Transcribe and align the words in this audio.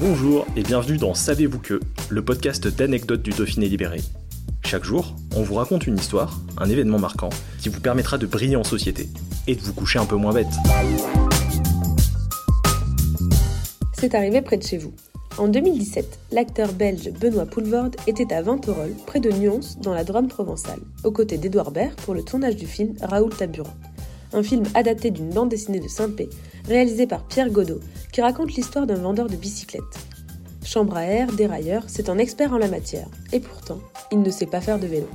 Bonjour 0.00 0.46
et 0.54 0.62
bienvenue 0.62 0.96
dans 0.96 1.12
Savez-vous 1.12 1.58
que, 1.58 1.80
le 2.08 2.24
podcast 2.24 2.68
d'anecdotes 2.68 3.20
du 3.20 3.30
Dauphiné 3.30 3.68
libéré. 3.68 4.00
Chaque 4.64 4.84
jour, 4.84 5.16
on 5.34 5.42
vous 5.42 5.54
raconte 5.54 5.88
une 5.88 5.96
histoire, 5.96 6.38
un 6.56 6.70
événement 6.70 7.00
marquant, 7.00 7.30
qui 7.60 7.68
vous 7.68 7.80
permettra 7.80 8.16
de 8.16 8.24
briller 8.24 8.54
en 8.54 8.62
société 8.62 9.08
et 9.48 9.56
de 9.56 9.60
vous 9.60 9.72
coucher 9.72 9.98
un 9.98 10.06
peu 10.06 10.14
moins 10.14 10.32
bête. 10.32 10.46
C'est 13.92 14.14
arrivé 14.14 14.40
près 14.40 14.56
de 14.56 14.62
chez 14.62 14.78
vous. 14.78 14.92
En 15.36 15.48
2017, 15.48 16.20
l'acteur 16.30 16.72
belge 16.72 17.10
Benoît 17.20 17.46
Poulvorde 17.46 17.96
était 18.06 18.32
à 18.32 18.40
Venterolles, 18.40 18.94
près 19.04 19.18
de 19.18 19.32
Nyons, 19.32 19.60
dans 19.82 19.94
la 19.94 20.04
Drôme 20.04 20.28
provençale, 20.28 20.80
aux 21.02 21.10
côtés 21.10 21.38
d'Edouard 21.38 21.72
Baird 21.72 21.96
pour 21.96 22.14
le 22.14 22.22
tournage 22.22 22.54
du 22.54 22.68
film 22.68 22.94
Raoul 23.02 23.34
Taburin. 23.34 23.74
Un 24.32 24.44
film 24.44 24.62
adapté 24.74 25.10
d'une 25.10 25.30
bande 25.30 25.48
dessinée 25.48 25.80
de 25.80 25.88
Saint-Pé, 25.88 26.28
réalisé 26.68 27.08
par 27.08 27.26
Pierre 27.26 27.50
Godot, 27.50 27.80
qui 28.12 28.20
raconte 28.20 28.54
l'histoire 28.54 28.86
d'un 28.86 28.96
vendeur 28.96 29.28
de 29.28 29.36
bicyclettes. 29.36 29.82
Chambre 30.64 30.96
à 30.96 31.04
air, 31.04 31.32
dérailleur, 31.32 31.84
c'est 31.86 32.08
un 32.08 32.18
expert 32.18 32.52
en 32.52 32.58
la 32.58 32.68
matière, 32.68 33.08
et 33.32 33.40
pourtant, 33.40 33.80
il 34.12 34.20
ne 34.20 34.30
sait 34.30 34.46
pas 34.46 34.60
faire 34.60 34.78
de 34.78 34.86
vélo. 34.86 35.08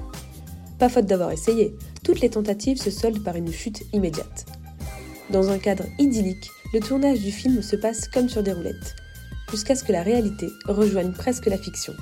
Pas 0.79 0.89
faute 0.89 1.05
d'avoir 1.05 1.31
essayé, 1.31 1.75
toutes 2.03 2.21
les 2.21 2.29
tentatives 2.29 2.81
se 2.81 2.91
soldent 2.91 3.23
par 3.23 3.35
une 3.35 3.51
chute 3.51 3.83
immédiate. 3.93 4.45
Dans 5.29 5.49
un 5.49 5.57
cadre 5.57 5.85
idyllique, 5.99 6.49
le 6.73 6.79
tournage 6.79 7.19
du 7.19 7.31
film 7.31 7.61
se 7.61 7.75
passe 7.75 8.07
comme 8.07 8.29
sur 8.29 8.43
des 8.43 8.53
roulettes, 8.53 8.95
jusqu'à 9.51 9.75
ce 9.75 9.83
que 9.83 9.91
la 9.91 10.03
réalité 10.03 10.47
rejoigne 10.65 11.11
presque 11.11 11.45
la 11.45 11.57
fiction. 11.57 11.93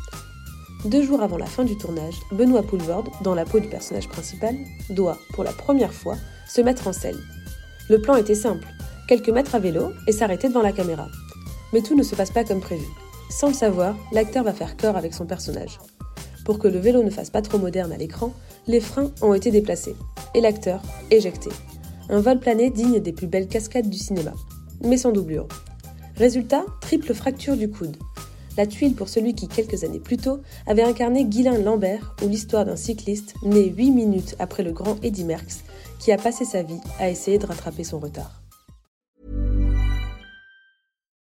Deux 0.86 1.04
jours 1.04 1.22
avant 1.22 1.38
la 1.38 1.46
fin 1.46 1.64
du 1.64 1.78
tournage, 1.78 2.16
Benoît 2.32 2.64
Poulvorde, 2.64 3.10
dans 3.24 3.36
la 3.36 3.46
peau 3.46 3.60
du 3.60 3.68
personnage 3.68 4.08
principal, 4.08 4.56
doit, 4.90 5.20
pour 5.34 5.44
la 5.44 5.52
première 5.52 5.94
fois, 5.94 6.16
se 6.48 6.62
mettre 6.62 6.88
en 6.88 6.94
scène. 6.94 7.20
Le 7.90 8.02
plan 8.02 8.16
était 8.16 8.36
simple, 8.36 8.68
quelques 9.12 9.28
mètres 9.28 9.56
à 9.56 9.59
vélo 9.59 9.92
et 10.08 10.14
s'arrêter 10.14 10.48
devant 10.48 10.62
la 10.62 10.72
caméra. 10.72 11.09
Mais 11.73 11.81
tout 11.81 11.98
ne 11.98 12.04
se 12.04 12.16
passe 12.16 12.31
pas 12.31 12.45
comme 12.45 12.62
prévu. 12.62 12.86
Sans 13.30 13.50
le 13.50 13.53
savoir, 13.53 13.94
l'acteur 14.14 14.45
va 14.45 14.53
faire 14.53 14.78
corps 14.78 14.95
avec 14.95 15.14
son 15.14 15.26
personnage. 15.26 15.80
Pour 16.45 16.59
que 16.59 16.70
le 16.70 16.80
vélo 16.80 17.03
ne 17.03 17.09
fasse 17.09 17.30
pas 17.30 17.42
trop 17.42 17.58
moderne 17.58 17.92
à 17.92 17.98
l'écran, 17.98 18.31
les 18.68 18.80
freins 18.80 19.12
ont 19.22 19.34
été 19.34 19.52
déplacés 19.52 19.98
et 20.34 20.40
l'acteur 20.40 20.81
éjecté. 21.09 21.50
Un 22.08 22.22
vol 22.22 22.40
plané 22.40 22.70
digne 22.70 23.02
des 23.02 23.12
plus 23.12 23.28
belles 23.28 23.50
cascades 23.50 23.90
du 23.90 23.98
cinéma, 23.98 24.31
mais 24.81 24.95
sans 24.95 25.12
doublure. 25.12 25.50
Résultat, 26.16 26.64
triple 26.80 27.14
fracture 27.14 27.58
du 27.58 27.70
coude. 27.70 27.98
La 28.56 28.66
tuile 28.66 28.96
pour 28.96 29.09
celui 29.09 29.36
qui, 29.36 29.50
quelques 29.50 29.84
années 29.84 30.00
plus 30.00 30.18
tôt, 30.18 30.40
avait 30.68 30.84
incarné 30.84 31.25
Guylain 31.25 31.58
Lambert 31.58 32.16
ou 32.23 32.30
l'histoire 32.30 32.64
d'un 32.64 32.78
cycliste 32.78 33.34
né 33.44 33.73
8 33.75 33.92
minutes 33.92 34.36
après 34.40 34.64
le 34.64 34.72
grand 34.72 34.96
Eddy 35.03 35.25
Merckx, 35.25 35.66
qui 36.00 36.14
a 36.14 36.18
passé 36.18 36.46
sa 36.46 36.64
vie 36.64 36.80
à 36.98 37.09
essayer 37.09 37.40
de 37.40 37.46
rattraper 37.46 37.84
son 37.84 38.00
retard. 38.00 38.42